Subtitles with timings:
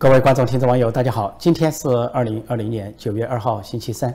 [0.00, 1.36] 各位观众、听众、网友，大家好！
[1.38, 4.10] 今天是二零二零年九月二号，星期三。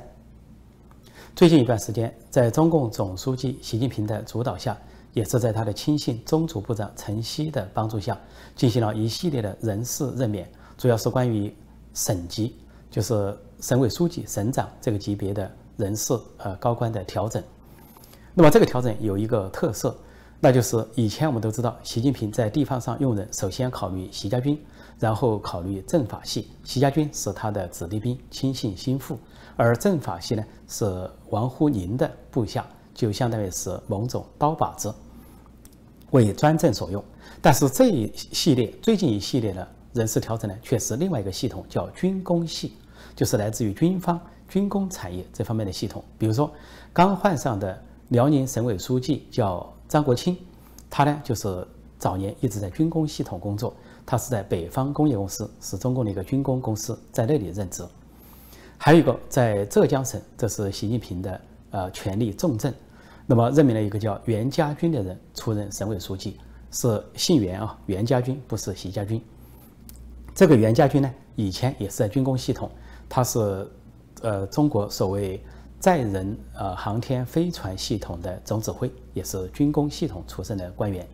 [1.35, 4.75] 最近一段时间，在中共总书记习近平的主导下，
[5.13, 8.19] 也是在他的亲信中组部长陈希的帮助下，
[8.55, 11.55] 进行了一系列的人事任免，主要是关于
[11.93, 12.55] 省级，
[12.89, 17.43] 就是省委书记、省长这个级别的人事呃高官的调整。
[18.33, 19.95] 那么这个调整有一个特色，
[20.39, 24.59] 那就是以前我们都知道，习近平在地方上用人，首先考虑习家军。
[24.99, 29.19] 然后考虑政法系，习家军是他的子弟兵、亲信心腹，
[29.57, 34.93] 而政法系呢是王沪宁的部下，就相当于是某种刀把子，
[36.11, 37.03] 为专政所用。
[37.41, 42.73] 但是这一系列最近一系列的人事调整呢，却是另外一个系统，叫军工系，
[43.15, 46.03] 就是来自于军方军工产业这方面的系统。
[46.17, 46.49] 比如说，
[46.93, 50.37] 刚换上的辽宁省委书记叫张国清，
[50.89, 51.67] 他呢就是
[51.99, 53.73] 早年一直在军工系统工作。
[54.05, 57.83] 他是在北方工业公司，是中共的一个军工公司，在那里任职。
[58.77, 62.71] 还有一个在浙江省，这是习近平的呃权力重镇。
[63.25, 66.37] 那么任命了一个叫袁家军的人出任省委书记，
[66.69, 69.19] 是姓袁啊，袁家军不是习家军。
[70.35, 72.69] 这个袁家军呢，以前也是在军工系统，
[73.09, 73.67] 他是
[74.21, 75.41] 呃中国所谓
[75.79, 81.07] 载人呃航天飞船系统的总指挥，也是军工系统出身的官员。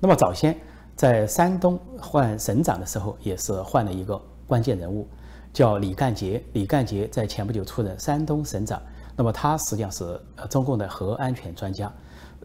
[0.00, 0.58] 那么早先。
[0.98, 5.06] 在山东换省长的时候，也是换了一个关键人物，
[5.52, 6.42] 叫李干杰。
[6.54, 8.82] 李干杰在前不久出任山东省长。
[9.14, 11.88] 那么他实际上是呃中共的核安全专家，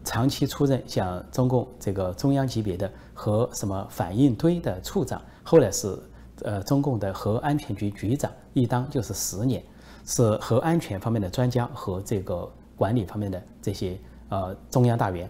[0.04, 5.98] 长期出任像中共这个中央级别的核什么反应堆的处长，后来是
[6.42, 9.60] 呃中共的核安全局局长，一当就是十年，
[10.06, 15.28] 是核安全方面的专家和这个管理方面的这些呃中央大员。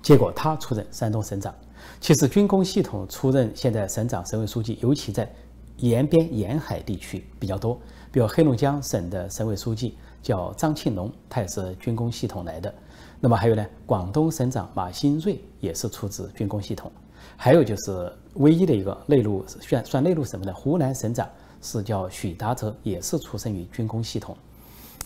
[0.00, 1.54] 结果他出任山东省长。
[2.00, 5.30] 其实军工系统出任现在省长、省委书记，尤其在
[5.78, 7.78] 沿边沿海地区比较多。
[8.10, 12.72] 比如黑龙江省的省委书记叫张庆龙，他也是军工系统来的。
[13.20, 16.90] 那么还有呢，广东省长马兴瑞也是出自军工系统。
[17.36, 21.28] 还有就是唯一的一个内陆算算内陆省份的湖南省长
[21.60, 24.36] 是叫许达哲，也是出生于军工系统。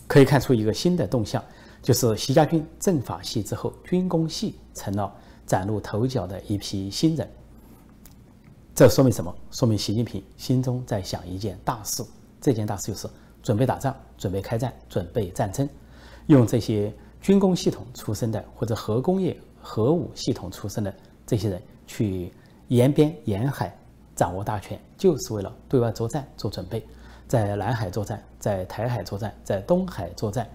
[0.07, 1.43] 可以看出一个新的动向，
[1.83, 5.13] 就是习家军政法系之后，军工系成了。
[5.47, 7.29] 崭露头角的一批新人，
[8.75, 9.35] 这说明什么？
[9.51, 12.03] 说明习近平心中在想一件大事。
[12.41, 13.09] 这件大事就是
[13.43, 15.69] 准备打仗、准备开战、准备战争，
[16.27, 20.95] 用这些军工系统出身的或者核工业、核武系统出身的
[21.27, 22.33] 这些人去
[22.69, 23.77] 沿边沿海
[24.17, 26.85] 掌握大权，就是为了对外作战做准备，
[27.29, 30.49] 在南海作战，在台海作战，在东海作战。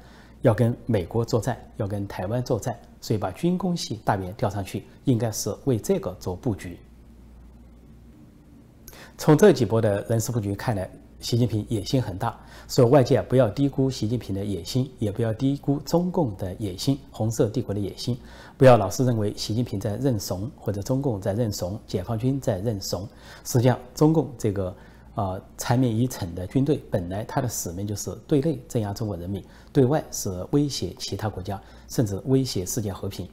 [0.43, 6.79] 要跟美国作战，要跟台湾作战，所以把军工系大员调上去，应该是为这个做布局。
[9.17, 12.37] 从这几波的人事布局看来，习近平野心很大，
[12.67, 18.17] 所以外界不要低估习近平的野心，也不要低估中共的野心，红色帝国的野心。
[18.57, 23.07] 不要老是认为习近平在认怂，或者中共在认怂，解放军在认怂。
[23.43, 24.75] 实际上，中共这个。
[25.17, 33.27] 啊，残灭已成的军队本来它的使命就是对内镇压中国人民，对外是威胁其他国家，甚至威胁世界和平。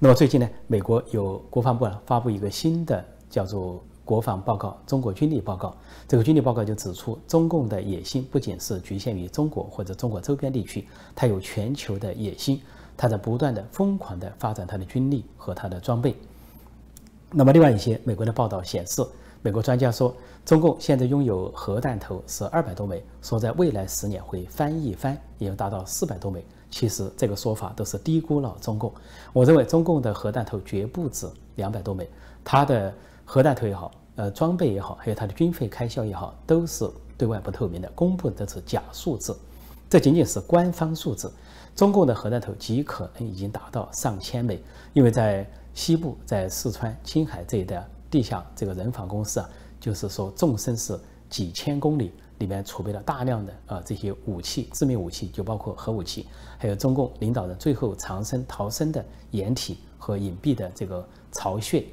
[0.00, 5.72] 那么最近呢，美国有国防部啊发布一个新的叫做国防报告——中国军力报告。
[6.08, 12.60] 这个军力报告就指出，中共的野心不仅是局限于中国或者中国周边地区，它有全球的野心，
[12.96, 16.16] 它在不断的疯狂的发展它的军力和它的装备。
[17.30, 19.06] 那么另外一些美国的报道显示。
[19.42, 20.14] 美国专家说，
[20.44, 26.44] 中共现在拥有核弹头是二百多枚，说在未来十年会翻一番，也要达到四百多枚。
[26.70, 28.92] 其实这个说法都是低估了中共。
[29.32, 32.06] 我认为中共的核弹头绝不止两百多枚，
[32.44, 32.92] 它的
[33.24, 36.86] 核弹头也好，呃，装备也好，还有它的军费开销也好，都是
[37.16, 39.34] 对外不透明的，公布的是假数字。
[39.88, 41.32] 这仅仅是官方数字。
[41.74, 44.62] 中共的核弹头极可能已经达到上千枚，
[44.92, 47.82] 因为在西部，在四川、青海这一带。
[48.10, 49.48] 地下这个人防公司啊，
[49.78, 50.98] 就是说纵深是
[51.28, 56.26] 几千公里，里面储备了大量的啊这些武器，致命武器就包括核武器，
[56.58, 61.84] 还有中共领导人最后藏身逃生的掩体和隐蔽的这个巢穴。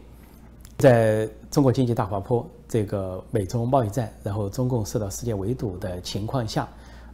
[0.77, 6.67] 在中国经济大滑坡，这个美中贸易战，然后中共受到世界围堵的情况下，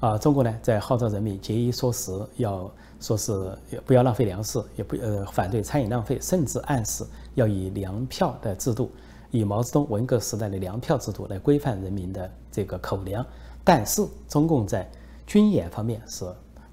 [0.04, 2.70] 啊，中国呢在号召人民节衣缩食，要
[3.00, 7.06] 说是不要浪费粮食，也不呃反对餐饮浪费，甚至暗示。
[7.36, 8.92] 要以粮票的制度，
[9.32, 13.26] 以毛泽东文革时代的粮票制度来规范人民的这个口粮，
[13.64, 14.86] 但是中共在
[15.26, 16.26] 军演方面是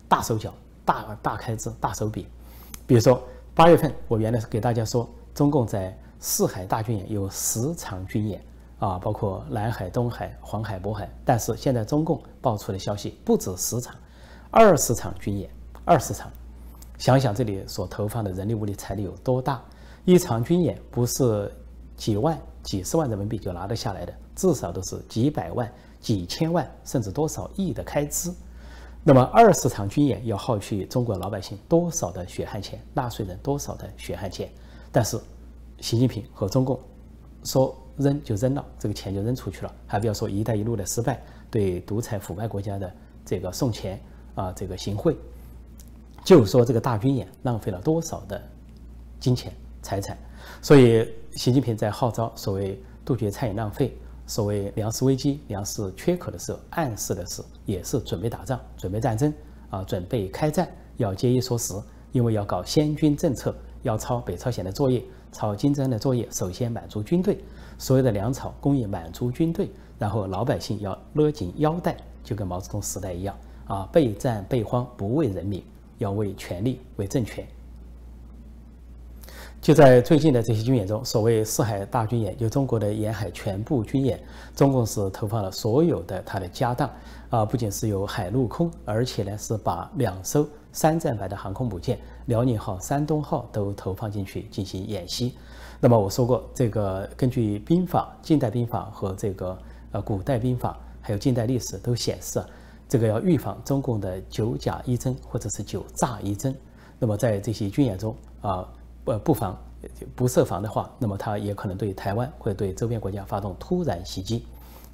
[0.09, 0.53] 大手脚、
[0.85, 2.27] 大大开支、大手笔。
[2.85, 3.23] 比如说
[3.55, 8.43] 八月份，我原来是给大家说，中共在四海大军演有十场军演，
[8.81, 11.09] 啊，包括南海、东海、黄海、渤海。
[11.25, 13.95] 但是现在中共爆出的消息不止十场，
[14.51, 15.49] 二十场军演，
[15.85, 16.29] 二十场。
[16.99, 19.63] 想想这里所投放的人力、物力、财力有多大？
[20.05, 21.51] 一场军演不是
[21.95, 28.33] 几万、几十万人民币就拿得下来的，至少都是几百万、几千万，甚至多少亿的开支。
[29.03, 34.51] 那么二十场军演要耗去中国老百姓多少的血汗钱，纳税人多少的血汗钱？
[34.93, 35.19] 但是
[35.81, 36.79] 习近平和中共
[37.45, 42.93] 说扔就扔了，这个钱就扔出去了，还不要说“一带一路”的失败，对独裁腐败国家的
[43.25, 44.01] 这个送钱
[44.35, 45.17] 啊，这个行贿。
[46.25, 48.41] 就说这个大军演浪费了多少的
[49.19, 50.19] 金钱财产，
[50.61, 59.33] 所以习近平在号召所谓杜绝餐饮浪费、所谓粮食危机、粮食缺口的时候，暗示的是也是准备打仗、准备战争
[59.71, 60.69] 啊，准备开战，
[60.99, 61.73] 要节衣缩食，
[62.13, 65.03] 因为要搞先军政策，要抄北朝鲜的作业，
[65.33, 67.39] 炒金砖的作业，首先满足军队
[67.79, 73.37] 所有的粮草供应，满足军队，然后老百姓要勒紧腰带，就跟毛泽东时代一样
[73.67, 75.63] 啊，备战备荒，不为人民。
[76.01, 77.47] 要为权力、为政权。
[79.61, 84.19] 就在最近的这些军演中，所谓四海大军演，就中国的沿海全部军演，
[84.57, 86.91] 中共是投放了所有的他的家当
[87.29, 95.35] 啊，不仅是有海陆空，而且呢是把两艘三战牌的航空母舰“辽宁号”“山东号”都投放进去进行演习。
[95.81, 99.59] 那么我说过，这个根据兵法、近代兵法和这个
[99.93, 102.43] 呃古代兵法，还有近代历史都显示。
[102.89, 106.53] 这个要预防中共的九假一真或者是九诈一真，
[106.99, 108.69] 那么在这些军演中啊，
[109.05, 109.57] 呃，不防
[110.17, 114.45] 不设防的话，那么他也可能对台湾或者对周边国家发动突然袭击。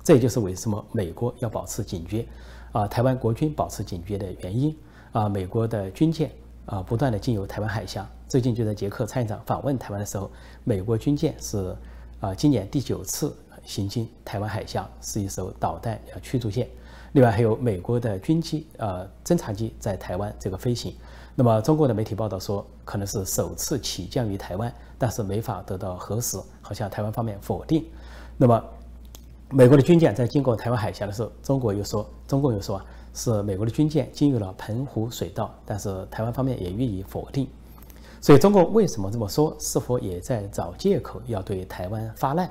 [0.05, 2.27] 这也就是为什么美国要保持警觉，
[2.73, 4.77] 啊，台湾国军保持警觉的原因。
[5.17, 6.31] 啊，美国的军舰
[6.67, 8.07] 啊不断的进入台湾海峡。
[8.29, 10.31] 最近就在捷克参议长访问台湾的时候，
[10.63, 11.75] 美国军舰是
[12.21, 13.35] 啊今年第九次
[13.65, 16.69] 行经台湾海峡，是一艘导弹驱逐舰。
[17.13, 20.95] 另外还有美国的军机，呃，侦察机在台湾这个飞行。
[21.35, 27.87] 那么中国的媒体报道说，可能是首次起降于台湾，但是没法得到核实，好像台湾方面否定。
[28.37, 28.63] 那么
[29.49, 32.85] 美国的军舰在经过台湾海峡的时候，中国又说，中共又说啊，
[33.17, 37.49] 是美国的军舰进入了澎湖水道，但是台湾方面也予以否定。
[38.21, 39.57] 所以中国为什么这么说？
[39.59, 42.49] 是否也在找借口要对台湾发难？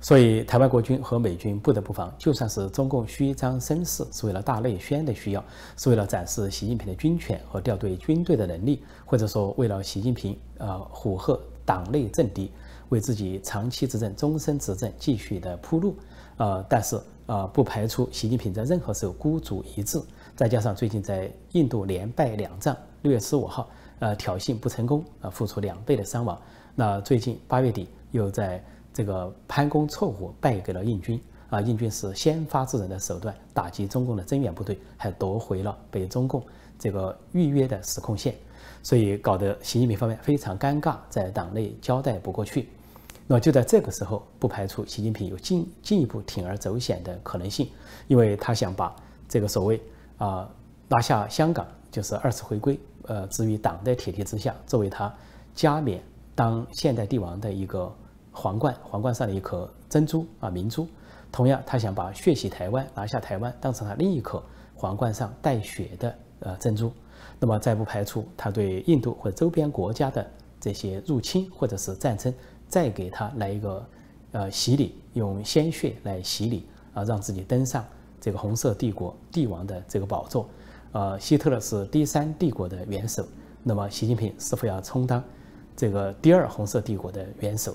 [0.00, 2.12] 所以，台湾国军和美军不得不防。
[2.18, 5.42] 就算是中共虚张声势，是为了大内宣的需要，
[5.78, 12.50] 是为了展示习近平的军权和调队军队的能力，或者说为了习近平呃虎吓党内政敌，
[12.90, 15.96] 为自己长期执政、终身执政继续的铺路。
[16.36, 20.00] 呃，但是呃，不排除习近平在任何时候孤注一掷。
[20.36, 23.68] 再加上最近在印度连败两仗，六月十五号
[23.98, 26.40] 呃挑衅不成功，呃付出两倍的伤亡。
[26.74, 28.62] 那最近八月底又在。
[28.96, 31.60] 这个潘公错虎败给了印军啊！
[31.60, 36.40] 印军是先发制人的手段打击中共的增援部队，还夺回了被中共
[36.78, 38.36] 这个预约的实控线，
[38.84, 42.68] 所以搞得习近平方面非常尴尬，在党内交代不过去。
[43.26, 47.68] 那就在这个时候，不排除习近平有进进一步铤而走险的可能性，
[48.06, 48.94] 因为他想把
[49.28, 49.80] 这个所谓
[50.18, 50.48] 啊
[50.88, 55.12] 拿下香港，就是二次回归，呃置于党的铁蹄之下，作为他
[55.54, 56.02] 加冕
[56.34, 57.94] 当现代帝王的一个。
[58.36, 60.88] 皇冠，皇冠上的一颗珍珠啊，明珠。
[61.30, 64.42] 同样，他想把血洗台湾，拿下台湾，当成他另一颗
[64.74, 66.92] 皇冠上带血的呃珍珠。
[67.38, 72.34] 那么，再不排除他对印度或者周边国家的这些入侵或者是战争，
[72.68, 73.86] 再给他来一个
[74.32, 77.84] 呃洗礼，用鲜血来洗礼啊，让自己登上
[78.20, 80.48] 这个红色帝国帝王的这个宝座。
[80.92, 83.26] 呃，希特勒是第三帝国的元首，
[83.62, 85.22] 那么习近平是否要充当
[85.76, 87.74] 这个第二红色帝国的元首？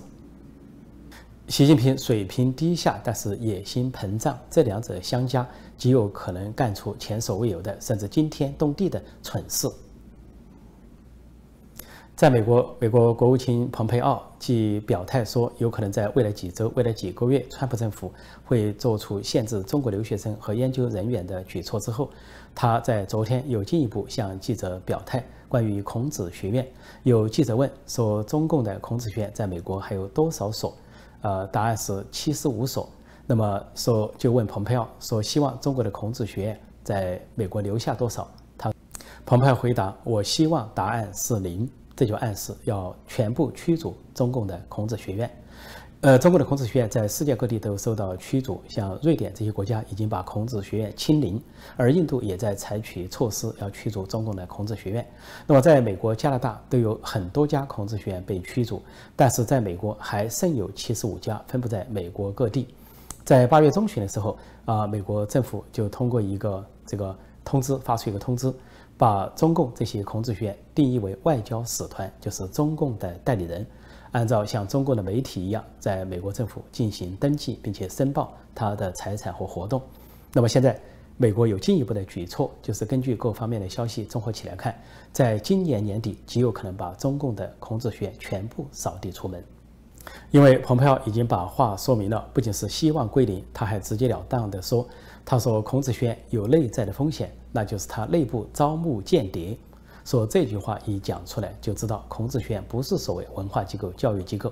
[1.50, 9.68] 习近平水平低下，但是野心膨胀，这两者相加，极有可能干出前所未有的，甚至惊天动地的蠢事。
[12.20, 18.12] 在美国，美国国务卿蓬佩奥即表态说，有可能在未来几周、未来几个月，川普政府
[18.44, 22.10] 会做出限制中国留学生和研究人员的举措之后，
[22.54, 26.68] 他在昨天又进一步向记者表态，关于孔子学院。
[27.04, 30.76] 有记者问说，中共的孔子学院在美国还有多少所？
[31.22, 32.90] 呃，答案是七十五所。
[33.26, 38.30] 那么说，就问蓬佩奥说，希望中国的孔子学院在美国留下多少？
[38.58, 38.74] 他，
[39.26, 41.66] 蓬佩奥回答，我希望答案是零。
[42.00, 45.30] 这就暗示要全部驱逐中共的孔子学院。
[46.00, 51.44] 呃，中国的孔子学院在世界各地都受到驱逐，像瑞典这些国家已经把孔子学院清零，
[51.76, 55.06] 而印度也在采取措施要驱逐中共的孔子学院。
[55.46, 58.82] 那么，在美国、加拿大都有很多家孔子学院被驱逐，
[59.18, 62.70] 但是在美国还剩有七十五家分布在美国各地。
[63.26, 67.14] 在八月中旬的时候，啊，美国政府就通过一个这个
[67.44, 68.54] 通知发出一个通知，
[69.00, 73.66] 把中共这些孔子学院定义为外交使团，就是中共的代理人。
[74.12, 79.82] 按照像中共的媒体一样，在美国政府进行登记，并且申报他的财产和活动。
[80.34, 80.78] 那么现在，
[81.16, 84.78] 美国有进一步的举措，就是根据各方面的消息综合起来看，
[85.14, 89.42] 在今年年底极有可能把中共的孔子学院全部扫地出门。
[90.32, 94.86] 因为蓬佩奥已经把话说明了，不仅是希望归零，他还直截了当地说
[95.30, 99.56] ：“他说孔子学院有内在的风险，那就是他内部招募间谍。”
[100.04, 104.52] 说这句话一讲出来，就知道孔子学院不是所谓文化机构、教育机构，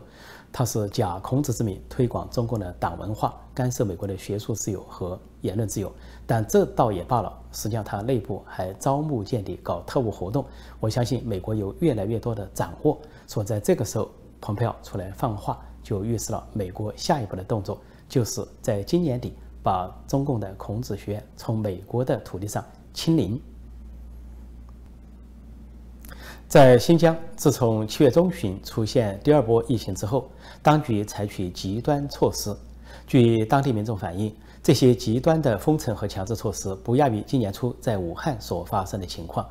[0.53, 5.91] 他是假孔子之名推广中共的党文化，干涉美国的学术自由和言论自由。
[6.27, 10.45] 但这倒也罢了，实际上他内部还招募间谍、搞特务活动。
[10.79, 12.99] 我相信美国有越来越多的掌握。
[13.27, 19.33] 说在这个时候，蓬佩奥出来放话，就预示了美国下一步的动作，就是在今年底
[19.67, 23.37] 把中共的孔子学院从美国的土地上清零。
[26.47, 30.31] 在新疆，自从七月中旬出现第二波疫情之后，
[30.63, 32.55] 当局采取极端措施。
[33.05, 34.33] 据当地民众反映，
[34.63, 39.45] 这些极端的封城和强制措施不亚于今年初在武汉所发生的情况。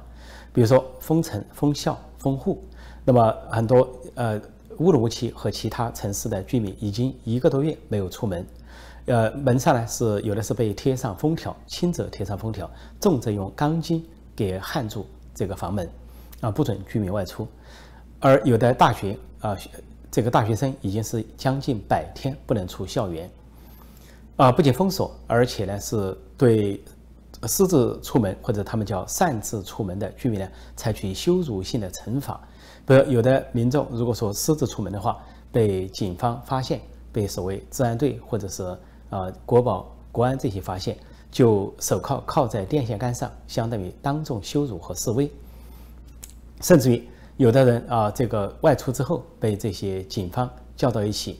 [0.50, 2.64] 比如说封城、封校、封户，
[3.04, 4.40] 那么很多呃
[4.78, 8.46] 乌鲁木齐和其他城市的居民已经一个多月没有出门，
[9.06, 12.70] 呃门上呢是有的是被贴上封条，轻则贴上封条，
[13.00, 14.04] 重则用钢筋
[14.36, 15.88] 给焊住这个房门。
[16.42, 17.48] 啊，不准居民外出，
[18.20, 19.56] 而有的大学啊，
[20.10, 23.28] 这个大学生已经是将近百天不能出校园，
[24.36, 26.78] 啊，不仅封锁，而且呢是对
[27.44, 30.46] 私自出门或者他们叫擅自出门的居民呢，
[30.76, 32.38] 采取羞辱性的惩罚。
[32.86, 35.18] 比如有的民众如果说私自出门的话，
[35.50, 36.82] 被警方发现，
[37.12, 38.76] 被所谓治安队或者是
[39.10, 40.96] 啊国保国安这些发现，
[41.30, 45.30] 就手铐铐在电线杆上，相当于当众羞辱和示威。
[46.62, 51.38] 甚至于有的人啊，这个外出之后被这些警方叫到一起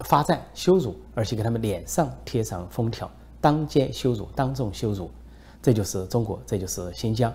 [0.00, 5.10] 发站羞辱，而且给他们脸上贴上封条，当街羞辱，当众羞辱，
[5.62, 7.30] 这就是中国，这就是新疆。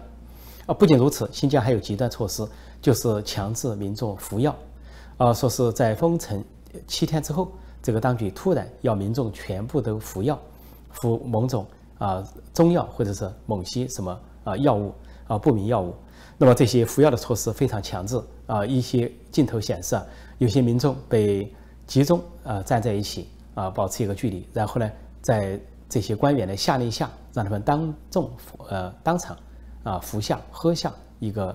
[0.66, 2.48] 啊，不仅如此，新疆还有极端措施，
[2.82, 4.56] 就是强制民众服药。
[5.18, 6.44] 啊，说是在封城
[6.88, 10.40] 七天之后，这个当局突然要民众全部都服药，
[10.92, 11.66] 服某种
[11.98, 14.94] 啊中药或者是某些什么啊药物
[15.28, 15.94] 啊不明药物。
[16.42, 18.18] 那么这些服药的措施非常强制
[18.48, 18.66] 啊！
[18.66, 20.06] 一些镜头显示啊，
[20.38, 21.54] 有些民众被
[21.86, 24.90] 集中啊站在一起啊，保持一个距离，然后呢，
[25.22, 25.60] 在
[25.90, 28.32] 这些官员的下令下，让他们当众
[28.70, 29.38] 呃当场
[29.84, 31.54] 啊服下喝下一个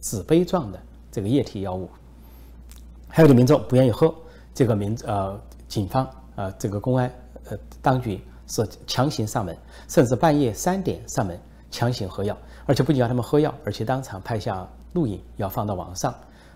[0.00, 1.88] 纸杯状的这个液体药物。
[3.06, 4.12] 还有的民众不愿意喝，
[4.52, 7.10] 这个民呃警方啊这个公安
[7.50, 9.56] 呃当局是强行上门，
[9.88, 11.40] 甚至半夜三点上门
[11.70, 12.36] 强行喝药。
[12.66, 16.14] 而且不仅要他们喝药，而且当场拍下录影，要放到网上，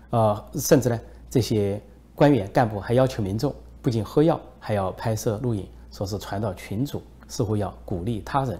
[0.09, 0.99] 呃，甚至呢，
[1.29, 1.79] 这些
[2.15, 8.59] 官员干部还要求民众不仅喝药，还要拍摄录影，说是传到群组，似乎要鼓励他人。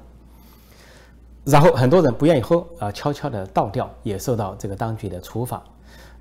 [1.43, 5.63] 然后很多人不愿意喝啊，悄悄的倒掉，也受到这个当局的处罚。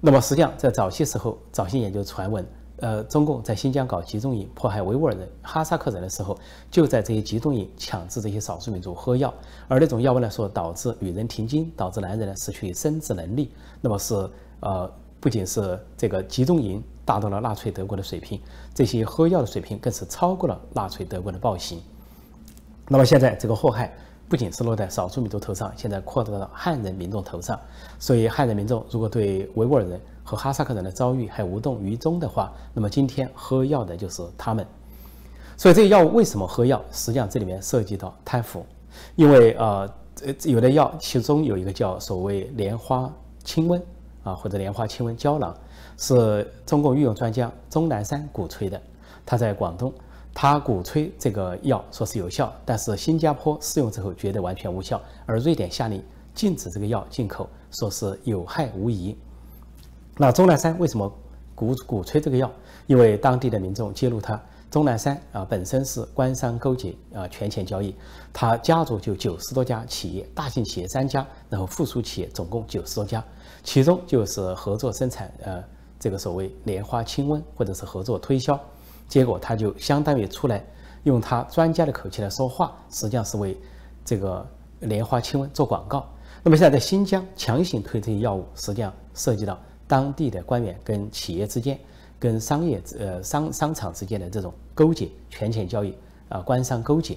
[0.00, 2.46] 那么实际上在早些时候，早些研究传闻。
[2.80, 6.38] 呃，中共在新疆搞集中营迫害维吾尔人、哈萨克人的时候，
[6.70, 9.34] 就在这些集中营强制这些少数民族喝药，
[9.66, 13.50] 而那种药物呢，说导致女人停经，导致男人呢失去生殖能力。
[13.80, 14.14] 那么是
[14.60, 18.40] 呃，不仅是这个集中营达到了纳粹德国的水平，
[18.72, 21.82] 这些喝药的水平更是超过了纳粹德国的暴行。
[22.86, 23.92] 那么现在这个祸害
[24.28, 27.58] 不仅是落在少数民族头上，现在扩大到汉人民众头上。
[27.98, 34.66] 所以汉人民众如果对维吾尔人，和哈萨克人的遭遇还无动于衷的话，那么今天喝药的就是他们。
[35.56, 36.84] 所以这个药物为什么喝药？
[36.92, 38.62] 实际上这里面涉及到贪腐，
[39.16, 39.88] 因为呃，
[40.44, 43.10] 有的药其中有一个叫所谓莲花
[43.42, 43.80] 清瘟
[44.22, 45.56] 啊，或者莲花清瘟胶囊，
[45.96, 48.78] 是中共御用专家钟南山鼓吹的。
[49.24, 49.90] 他在广东，
[50.34, 56.02] 他鼓吹这个药说是有效，但是新加坡试用之后觉得完全无效，而瑞典下令
[56.34, 59.16] 禁止这个药进口，说是有害无疑。
[60.20, 61.10] 那钟南山为什么
[61.54, 62.50] 鼓鼓吹这个药？
[62.88, 67.94] 因为当地的民众揭露他，钟南山啊本身是官商勾结啊权钱交易，
[68.32, 73.24] 他家族就九十多家企业，大型企业三家，然后附属企业总共九十多家，
[73.62, 75.62] 其中就是合作生产呃
[76.00, 78.58] 这个所谓莲花清瘟或者是合作推销，
[79.06, 80.64] 结果他就相当于出来
[81.04, 83.56] 用他专家的口气来说话，实际上是为
[84.04, 84.44] 这个
[84.80, 86.04] 莲花清瘟做广告。
[86.42, 89.56] 那么现在在新疆强行推这些药物，实际上涉及到
[89.88, 91.76] 当地的官员跟企业之间、
[92.20, 95.92] 跟商业呃商商场之间的这种勾结、权钱交易
[96.28, 97.16] 啊，官商勾结。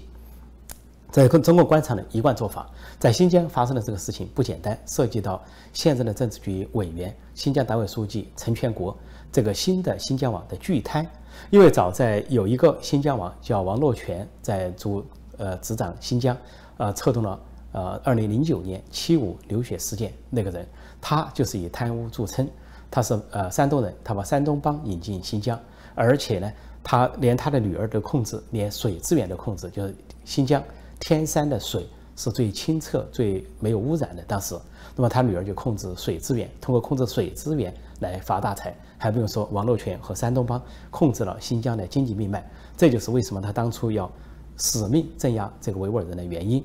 [1.12, 8.98] 在中国官场的一贯做法，在新疆发生的这个事情不简单，涉及到现任的政治局委员、新疆党委书记陈全国
[9.30, 11.06] 这个新的新疆网的巨贪。
[11.50, 15.06] 因为早在有一个新疆网叫王洛泉在主
[15.38, 16.38] 呃执掌新疆，
[16.78, 17.40] 呃策动了
[17.74, 20.66] 呃二零零九年七五流血事件那个人，
[21.02, 22.48] 他就是以贪污著称，
[22.92, 25.58] 他是呃山东人，他把山东帮引进新疆，
[25.96, 26.52] 而且呢，
[26.84, 29.96] 他连他的女儿都控制，连水资源都控制，就是
[30.26, 30.62] 新疆。
[31.00, 34.22] 天山的水是最清澈、最没有污染的。
[34.28, 34.56] 当时，
[34.96, 38.76] 那么他女儿就控制水资源，通过控制水资源来发大财。
[38.98, 44.08] 还不用说王洛泉和山东帮控制了新疆的经济命脉，这就是为什么他当初要
[44.58, 46.64] 死命镇压这个维吾尔人的原因。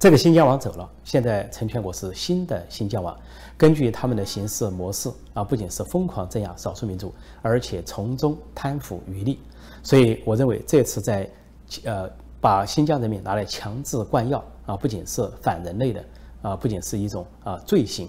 [0.00, 3.16] 这个新疆网走了，现在成全国是新的新疆网，
[3.56, 9.38] 根据他们的行事模式啊，不仅是疯狂镇压少数民族，而且从中贪腐渔利。
[9.82, 11.30] 所以，我认为这次在
[11.84, 12.10] 呃。
[12.42, 16.02] 把新疆人民拿来强制灌药啊，不仅是反人类的
[16.40, 18.08] 啊，不仅是一种啊罪行，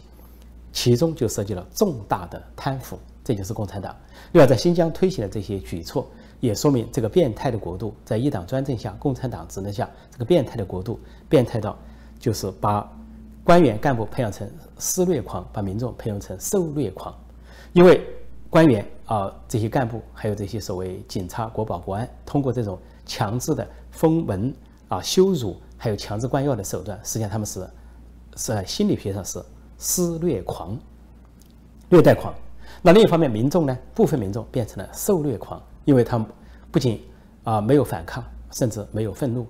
[0.71, 3.93] 其中就涉及了重大的贪腐，这就是共产党。
[4.31, 6.07] 另外，在新疆推行的这些举措，
[6.41, 11.77] 也说明这个变态的国度在一党专政下、共产党执政下，这个变态的国度变态到
[12.19, 12.91] 就是把
[13.45, 14.45] 官员干部培养成
[14.77, 17.15] 施虐狂，把民众培养成受虐狂。
[17.71, 18.05] 因为
[18.49, 23.65] 官员啊，这些干部还有这些所谓警察、国保、国安，通过这种强制的。
[23.91, 24.55] 封门
[24.87, 27.59] 啊，羞辱，还有强制灌药的手段，实际上他们是
[28.37, 29.43] 是在心理学上是
[29.77, 30.79] 施虐狂、
[31.89, 32.33] 虐待狂。
[32.81, 36.27] 那另一方面，民众呢，部分民众变成了受虐狂，因为他们
[36.71, 37.01] 不仅
[37.43, 39.45] 啊没有反抗，甚至没有愤怒，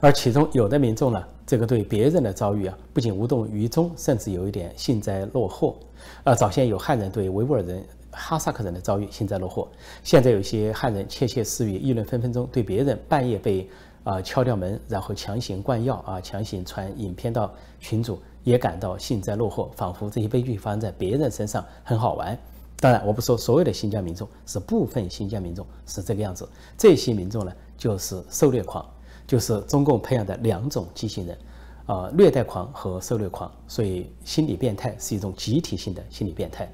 [0.00, 5.76] 而其中有的民众呢，这个对别人的遭遇啊，不仅无动于衷，甚至有一点幸灾乐祸。
[6.24, 7.84] 啊，早先有汉人对维吾尔人。
[8.12, 9.68] 哈萨克人的遭遇幸灾乐祸，
[10.02, 13.70] 现在有些汉人窃窃私语、议论纷纷中，对别人半夜被
[14.02, 22.36] 啊敲掉门，然后强行灌药啊，强行传影片到群组，也感到幸灾乐祸，仿佛这些悲剧发生在别人身上很好玩。
[22.80, 26.48] 当然，我不说所有的新疆民众，是部分新疆民众是这个样子。
[26.78, 28.82] 这些民众呢，就是受虐狂，
[29.26, 31.38] 就是中共培养的两种畸形人，
[31.84, 33.52] 啊，虐待狂和受虐狂。
[33.68, 36.66] 所以，心理变态是一种集体性的心理变态。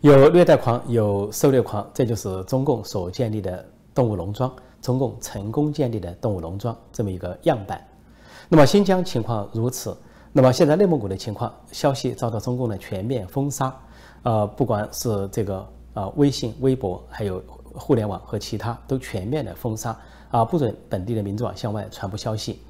[0.00, 4.52] 有虐待狂，有受虐狂，这就是中共所建立的动物农庄，
[4.82, 7.80] 中共成功建立的动物农庄这么一个样板。
[8.48, 9.96] 那么新疆情况如此，
[10.32, 13.74] 那么现在内蒙古的情况，消息遭到中共的全面封杀，
[14.22, 17.42] 呃，不管是这个啊微信、微博，还有
[17.74, 19.96] 互联网和其他都全面的封杀
[20.30, 22.60] 啊，不准本地的民众向外传播消息。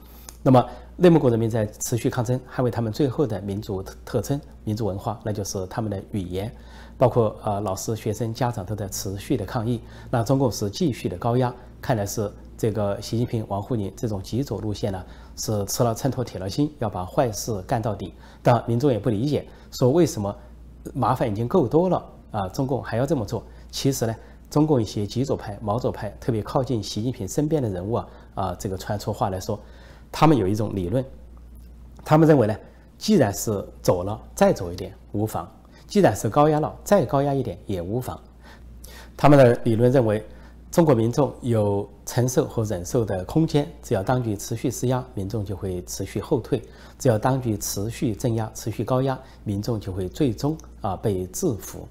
[0.42, 0.64] 那么
[0.96, 6.52] 内蒙古人民在持续抗争，捍卫他们最后的民族特征、民族文化，那就是他们的语言。
[6.98, 15.04] 包括呃老师、学生、家长都在持续的抗议，那中共是继续的高压，看来是这个习近平、王沪宁这种极左路线呢，
[15.36, 18.14] 是吃了秤砣铁了心，要把坏事干到底。
[18.42, 20.34] 但民众也不理解，说为什么
[20.94, 23.42] 麻烦已经够多了啊，中共还要这么做？
[23.70, 24.14] 其实呢，
[24.50, 29.58] 中共一些极左派、毛左派，特别靠近习近平身边的人物啊啊，这个传出话来说，
[30.10, 31.04] 他们有一种理论，
[32.04, 32.56] 他们认为呢，
[32.98, 35.50] 既然是走了，再走一点无妨。
[35.86, 38.20] 既然是高压了，再高压一点也无妨。
[39.16, 40.26] 他们的理论认为，
[40.76, 46.60] 中国民众有承受和忍受的空间，只要当局持续施压，民众就会持续后退；
[46.98, 51.88] 只要当局持续镇压、持续高压，民众就会最终啊被制服。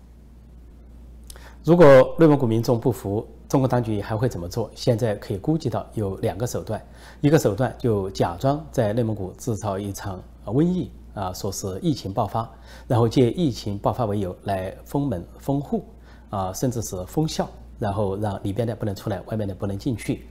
[1.63, 4.69] 如果内蒙古民众不服，中国当局还会怎么做？
[4.75, 6.79] 现在可以估计到有两个手段：
[7.21, 10.91] 一个手段就假装在内蒙古制造一场瘟疫。
[11.15, 12.47] 啊，说是疫情爆发，
[12.87, 15.83] 然后借疫情爆发为由来封门封户，
[16.29, 20.25] 啊，甚至是封校，然后让里边的不能出来，外面的不能进去。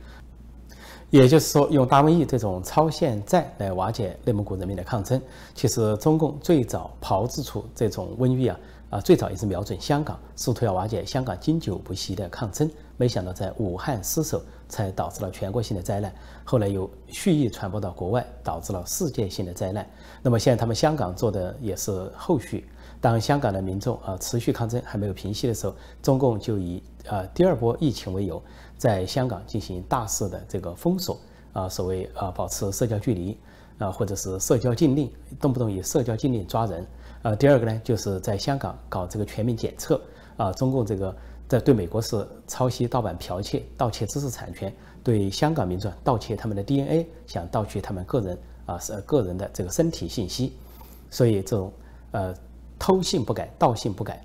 [1.11, 5.21] 也就是说，用大瘟疫这种超限战来瓦解内蒙古人民的抗争。
[5.55, 8.59] 其实，中共最早炮制出这种瘟疫啊。
[8.91, 16.13] 啊，最早也是瞄准香港，试图要瓦解香港经久不息的抗争，没想到在武汉失守，才导致了全国性的灾难。
[16.45, 19.85] 后来又蓄意传播到国外，导致了世界性的灾难。
[20.23, 22.69] 那么现在他们香港做的也是后续。
[23.05, 28.43] 当香港的民众啊持续抗争还没有平息的时候，中共就以啊第二波疫情为由，
[28.79, 31.21] 在香港进行大肆的这个封锁
[31.53, 33.37] 啊，所谓啊保持社交距离
[33.77, 36.87] 啊，或者是社交禁令，动不动以社交禁令抓人。
[37.21, 40.01] 呃，第二个呢，就是在香港搞这个全民检测
[40.39, 41.15] 啊，中共这个
[41.47, 44.71] 在对美国是抄袭、盗版、剽窃、盗窃知识产权；
[45.03, 50.55] 对香港民众盗窃他们的 DNA，想盗取他们个人啊是个人的这个身体信息。
[51.11, 51.71] 所以这种
[52.13, 52.35] 呃
[52.85, 54.23] 偷信不改、盗信不改。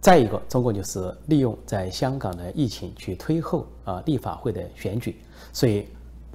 [0.00, 5.20] 再一个，中共就是利用在香港的疫情去推后啊立法会的选举。
[5.52, 5.86] 所以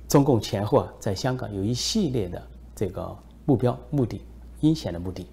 [0.08, 2.40] 中共前后啊在香港有一系列的
[2.76, 4.22] 这个目标、目的、
[4.60, 5.26] 阴险的目的。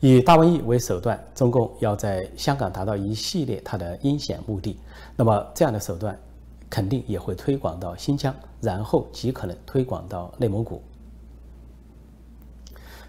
[0.00, 4.78] 以大瘟疫为手段，中共要在香港达到一系列它的阴险目的。
[5.16, 6.14] 那么这样的手段，
[6.68, 10.82] 肯定也会推广到新疆，然后极可能推广到内蒙古。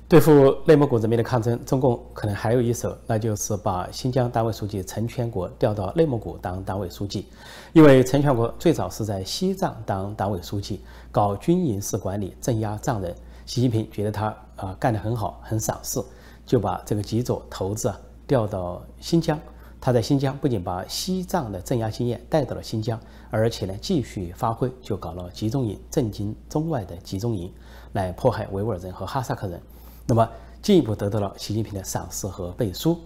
[0.09, 7.27] 对付内蒙古人民的抗争，中共可能还有一手，那就是把新疆党委书记陈全国调到内蒙古当党委书记。
[7.73, 10.79] 因为陈全国最早是在西藏当党委书记，
[11.11, 13.13] 搞军营式管理，镇压藏人。
[13.45, 16.01] 习近平觉得他啊干得很好，很赏识。
[16.45, 19.37] 就把这个吉左头子啊调到新疆，
[19.81, 22.97] 他在新疆不仅把西藏的镇压经验带到了新疆，
[23.29, 27.51] 而且呢继续发挥，就搞了集中营，震惊中外的集中营，
[27.91, 29.61] 来迫害维吾尔人和哈萨克人，
[30.07, 30.27] 那么
[30.61, 32.97] 进一步得到了习近平的赏识和背书，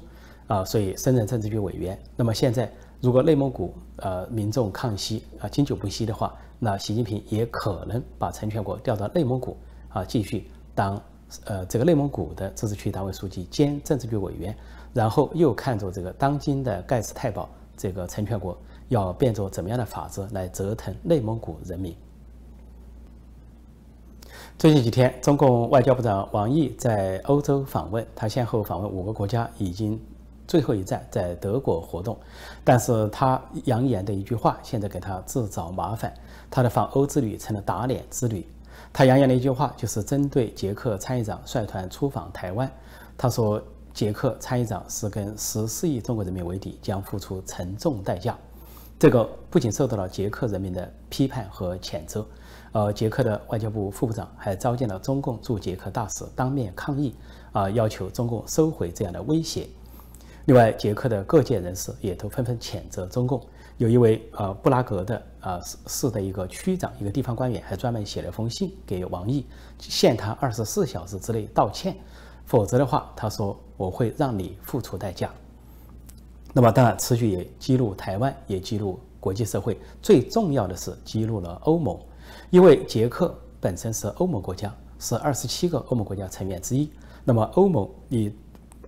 [0.47, 1.99] 啊，所以升任政治局委员。
[2.15, 9.57] 那么现在如果内蒙古呃民众抗息啊经久不息的话，那习近平也可能把陈全国调到内蒙古
[9.89, 11.01] 啊继续当。
[11.45, 14.53] 呃，这个内蒙古的自治区党委书记兼政治局委员，
[14.93, 18.57] 然后又看着这个当今的盖世太保这个陈全国，
[18.89, 21.95] 要变作怎么样的法子来折腾内蒙古人民。
[24.61, 29.99] 最近几天，中共外交部长王毅在欧洲访问，他先后访问五个国家，已经
[30.47, 32.15] 最后一站在德国活动。
[32.63, 36.13] 但是他扬言的一句话，现在给他自找麻烦，
[36.51, 38.45] 他的访欧之旅成了打脸之旅。
[38.93, 42.71] 他扬言的一句话，就是针对捷克参议长率团出访台湾。
[43.17, 43.59] 他说
[43.95, 48.37] ：“捷克参议长是跟十四亿中国人民为敌，将付出沉重代价。”
[48.99, 52.23] 这个不仅受到了捷克人民的批判和谴责，
[52.73, 57.13] 呃，捷克的外交部副部长还召见了中共驻捷克大使，当面抗议，
[57.51, 59.67] 啊，要求中共收回这样的威胁。
[60.45, 63.41] 另外，捷克的各界人士也都纷纷谴责中共。
[63.77, 69.45] 有一位呃布拉格的啊市市的一个区长，一个地方官员，还专门写了封信给王毅，
[69.79, 71.95] 限他二十四小时之内道歉，
[72.45, 75.29] 否则的话，他说我会让你付出代价。
[76.53, 79.79] 那么当然，此举也激怒台湾，也激怒国际社会。
[80.01, 81.97] 最重要的是激怒了欧盟，
[82.51, 86.91] 因为捷克本身是欧盟国家，是二十七个欧盟国家成员之一。
[87.23, 88.35] 那么欧盟你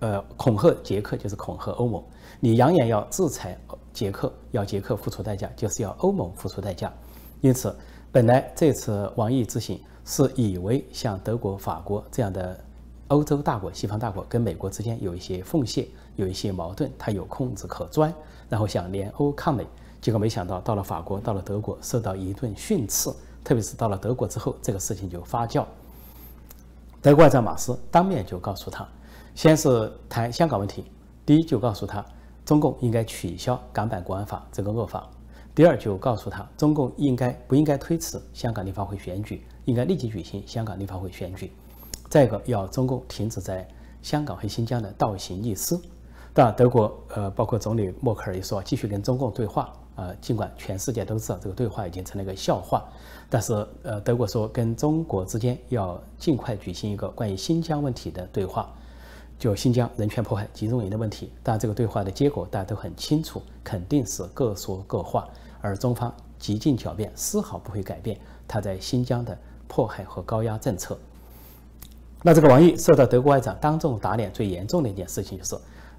[0.00, 2.04] 呃恐吓捷克就是恐吓欧盟，
[2.40, 3.58] 你扬言要制裁。
[3.94, 6.92] 捷克要捷克付出代价，就是要欧盟付出代价。
[7.40, 7.74] 因此，
[8.10, 12.58] 本来这次王毅之行是以为像德国、法国这样的
[13.06, 18.12] 欧洲大国、西方大国跟美国之间有一些缝隙、有一些矛盾，他有空子可钻，
[18.48, 19.64] 然后想联欧抗美。
[20.02, 23.10] 结果没想到，到了法国，到了德国，受到一顿训斥。
[23.44, 25.64] 特别是到了德国之后，这个事情就发酵。
[27.02, 28.88] 德国外长马斯当面就告诉他，
[29.34, 30.86] 先是谈香港问题，
[31.26, 32.04] 第一就告诉他。
[32.46, 35.08] 中共应该取消港版国安法这个恶法。
[35.54, 41.50] 第二，就告诉他，中共应该不应该推迟香港立法会选举，应该立即举行香港立法会选举。
[42.10, 43.66] 再一个，要中共停止在
[44.02, 45.74] 香港和新疆的倒行逆施。
[46.34, 49.72] 当然，德国呃，包括总理默克尔也说，继续跟中共对话。
[49.96, 52.82] 呃，尽管全世界都知道这个对话已经成了一个笑话，
[53.28, 58.68] 但是呃，德国说跟中国之间要尽快举行一个关于新疆问题的对话。
[59.36, 65.28] 就新疆人权迫害、集中营的问题，但这个对话的结果大家都很清楚，肯定是各说各话，
[65.60, 70.96] 而中方极尽狡辩，丝毫不会改变他在新疆的迫害和高压政策。
[72.22, 75.56] 那这个王毅受到德国外长当众打脸最严重的一件事情，就是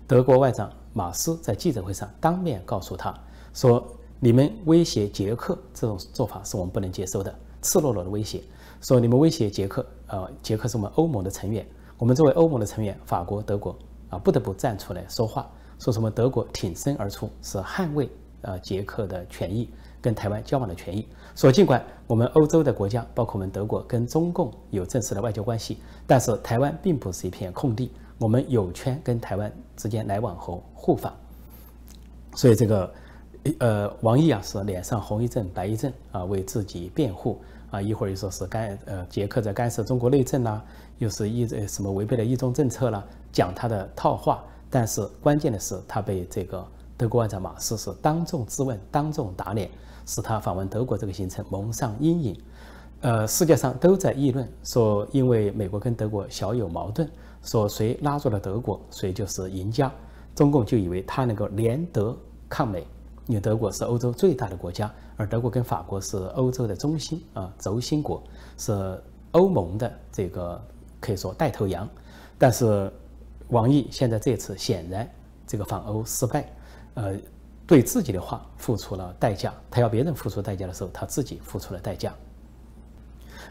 [0.08, 3.14] 德国外长马斯在记者会上当面告诉他
[3.56, 3.84] 说
[4.22, 8.44] ：“你们威胁捷克这种做法是我们不能接受的，赤裸裸的威胁。
[8.82, 11.66] 说你们威胁捷克，呃，捷克是我们欧盟的成员。”
[11.98, 13.74] 我们作为欧盟的成员，法国、德国
[14.10, 18.10] 啊，不得不站出来说话，说什么德国挺身而出，是捍卫
[18.42, 19.70] 呃捷克的权益，
[20.02, 21.08] 跟台湾交往的权益。
[21.38, 31.16] 说尽管我们欧洲的国家，包括我们德国，跟中共有正式的外交关系，但是台湾并不是一片空地，我们有权跟台湾之间来往和互访。
[32.36, 32.94] 所以这个
[33.60, 40.62] 呃，王毅啊，是脸上红一阵白一阵啊，为自己辩护啊，一会儿又说是干呃捷克在干涉中国内政呐。
[40.98, 49.70] 又是一呃什么违背了一中政策了，讲他的套话，但是关键的是他被这个德国外长马斯是当众质问、当众打脸，
[50.06, 52.42] 使他访问德国这个行程蒙上阴影。
[53.02, 57.08] 呃，世界上都在议论说，因为美国跟德国小有矛盾，
[57.44, 59.92] 说谁拉住了德国，谁就是赢家。
[60.34, 62.88] 中共就以为他能够联德抗美，
[63.28, 68.22] 因为德国是欧洲最大的国家，而德国跟法国是欧洲的中心啊轴心国，
[68.58, 70.64] 是欧盟的这个
[71.00, 71.90] 可以说带头羊。
[72.38, 72.92] 但是
[73.48, 75.10] 王毅现在这次显然
[75.48, 76.48] 这个访欧失败，
[76.94, 77.16] 呃，
[77.66, 79.54] 对自己的话付出了代价。
[79.72, 82.14] 他要别人付出代价的时候，他自己付出了代价。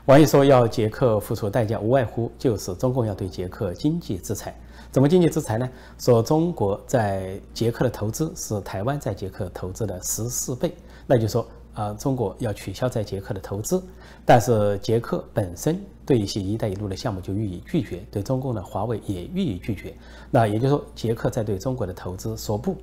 [0.07, 4.55] 王毅说要捷克付出代价，无外乎就是中共要对捷克经济制裁。
[4.95, 5.69] 怎么经济制裁呢？
[5.99, 10.73] 说中国在捷克的投资是台湾在捷克投资的十四倍，
[11.05, 13.83] 那就说啊，中国要取消在捷克的投资。
[14.25, 19.93] 但是捷克本身对一些“一带一路”的项目就予以拒绝，对中共的华为也予以拒绝。
[20.31, 22.77] 那也就是说，捷克在对中国的投资说不。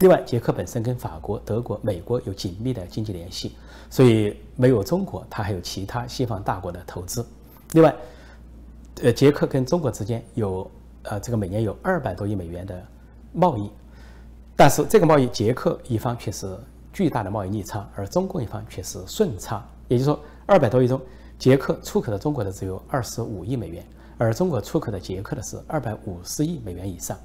[0.00, 3.52] 另外，捷克本身跟法国、德国、美国有紧密的经济联系，
[3.88, 7.24] 所以没有中国，它还有其他西方大国的投资。
[7.72, 7.96] 另外，
[9.02, 10.70] 呃，捷克跟中国之间有
[11.04, 12.82] 呃这个每年有二百多亿美元的
[13.32, 13.70] 贸易，
[14.54, 16.56] 但是这个贸易捷克一方却是
[16.92, 19.66] 巨大的贸易逆差，而中共一方却是顺差。
[19.88, 21.00] 也就是说，二百多亿中，
[21.38, 23.84] 捷克出口的中国的只有二十五亿美元，
[24.16, 27.16] 而中国出口的捷克的是二百五十亿美元以上。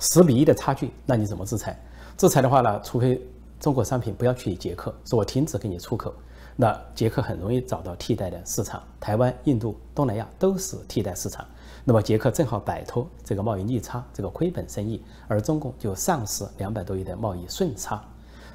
[0.00, 1.78] 十比一的差距，那你怎么制裁？
[2.16, 3.20] 制裁的话呢，除非
[3.58, 6.14] 中国商品不要去捷克，说我停止给你出口，
[6.56, 11.46] 那捷克很容易找到替代的市场，台湾、印度、东南亚都是替代市场。
[11.84, 18.04] 那么捷克正好摆脱这个贸易逆差，这个亏本生意，而中共就丧失两百多亿的贸易顺差。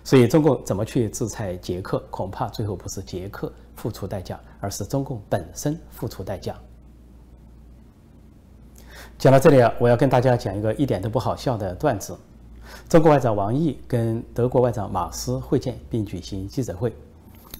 [0.03, 6.55] 所以中共怎么去制裁捷克，恐怕最后不是捷克付出代价，而是中共本身付出代价。
[9.17, 12.15] 讲到这里啊，我要跟大家讲一个一点都不好笑的段子。
[12.87, 16.95] 中国外长王毅跟德国外长马斯会见并举行记者会。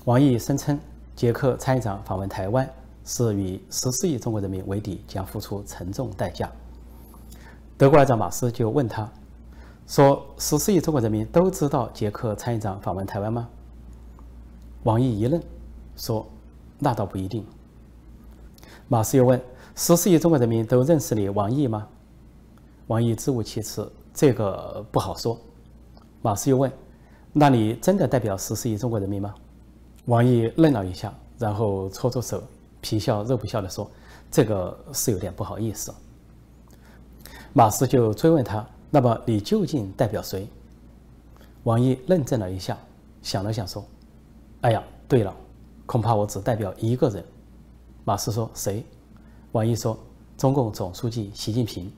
[0.05, 0.79] 王毅声称，
[1.15, 2.69] 捷克参议长访问台湾
[3.03, 6.47] 是与十四亿中国人民为敌，将付出沉重代价。
[7.75, 9.11] 德国外长马斯就问他，
[9.87, 13.49] 说：“十四亿中国人民都知道捷克参议长访问台湾吗？”
[14.85, 15.41] 王毅一愣，
[15.95, 16.23] 说
[16.77, 17.43] ：“那倒不一定。”
[18.87, 19.41] 马斯又问。
[19.73, 21.87] 十四亿中国人民都认识你王毅吗？
[22.87, 25.37] 王毅支吾其词，这个不好说。
[26.21, 26.71] 马斯又问
[27.33, 29.33] ：“那你真的代表十四亿中国人民吗？”
[30.05, 32.43] 王毅愣了一下，然后搓搓手，
[32.81, 33.89] 皮笑肉不笑地说
[34.29, 35.93] ：“这个是有点不好意思。”
[37.53, 40.47] 马斯就追问他：“那么你究竟代表谁？”
[41.63, 42.77] 王毅愣怔了一下，
[43.23, 43.83] 想了想说
[44.61, 45.35] ：“哎呀，对了，
[45.85, 47.23] 恐怕我只代表一个人。”
[48.05, 48.85] 马斯说：“谁？”
[49.53, 49.97] 王毅说
[50.37, 51.91] ：“中共总书记习近平。”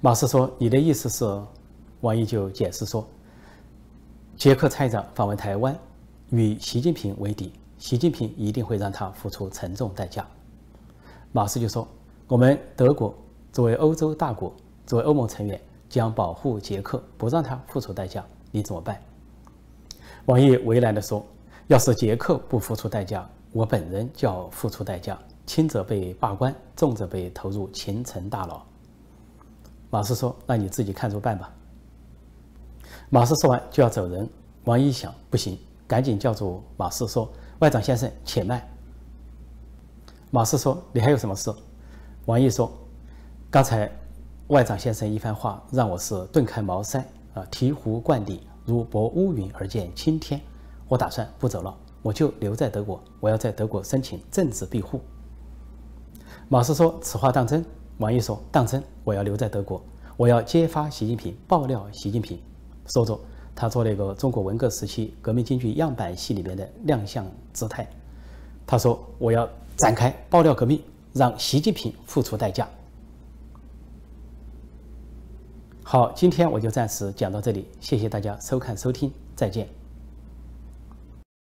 [0.00, 1.24] 马斯说：“你的意思是？”
[2.00, 3.06] 王毅就解释说
[4.38, 5.78] ：“捷克参长访问台湾，
[6.30, 10.26] 与习近平为敌，习近平一定会让他付出沉重代价。”
[11.32, 11.86] 马斯就说
[12.26, 13.14] ：“我们德国
[13.52, 14.52] 作为欧洲大国，
[14.86, 18.24] 作为欧盟成员，将保护捷克，不让他付出代价。
[18.50, 19.00] 你怎么办？”
[20.26, 21.24] 王毅为难地说
[21.68, 28.62] ：“要是捷克不付出代价，我本人就要付出代价。”轻则被罢官，重则被投入秦城大牢。
[29.90, 31.52] 马斯说：“那你自己看着办吧。”
[33.10, 34.28] 马斯说完就要走人，
[34.64, 35.58] 王毅想不行，
[35.90, 38.64] 赶紧叫住马斯说：“外长先生，且慢。”
[40.30, 41.52] 马斯说：“你还有什么事？”
[42.26, 42.70] 王毅说
[43.50, 43.90] ：“刚才
[44.46, 47.00] 外长先生一番话，让我是顿开茅塞
[47.34, 50.40] 啊，醍醐灌顶，如拨乌云而见青天。
[50.86, 55.00] 我打算不走了，我就留在德国，我要在德国申请政治庇护。”
[56.48, 57.66] 马斯说：“此话当真？”
[57.98, 59.82] 王毅说：“当真，我要留在德国，
[60.16, 62.40] 我要揭发习近平，爆料习近平。”
[62.86, 63.18] 说着，
[63.60, 67.86] 他做了一个中国文革时期革命京剧样板戏里面的亮相姿态。
[68.66, 69.46] 他说：“我要
[69.76, 72.66] 展开爆料革命，让习近平付出代价。”
[75.84, 79.79] 好，今天我就暂时讲到这里，谢谢大家收看收听，再见。